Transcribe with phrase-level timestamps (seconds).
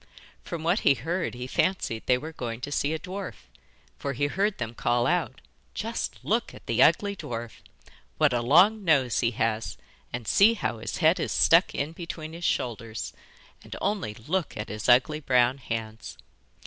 [0.43, 3.45] From what he heard, he fancied they were going to see a dwarf,
[3.99, 5.41] for he heard them call out:
[5.75, 7.59] 'Just look at the ugly dwarf!'
[8.17, 9.77] 'What a long nose he has,
[10.11, 13.13] and see how his head is stuck in between his shoulders,
[13.63, 16.17] and only look at his ugly brown hands!